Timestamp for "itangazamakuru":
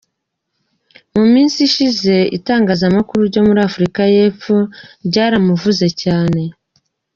2.37-3.21